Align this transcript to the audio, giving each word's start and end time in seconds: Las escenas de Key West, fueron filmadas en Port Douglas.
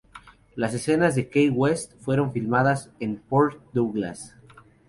Las 0.55 0.73
escenas 0.73 1.13
de 1.13 1.29
Key 1.29 1.51
West, 1.51 1.93
fueron 1.99 2.31
filmadas 2.31 2.89
en 2.99 3.17
Port 3.17 3.61
Douglas. 3.71 4.35